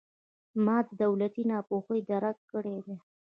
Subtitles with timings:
[0.65, 2.95] ما د ټولنې ناپوهي درک کړې ده.